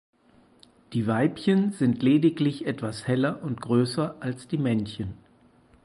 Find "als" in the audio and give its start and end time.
4.19-4.47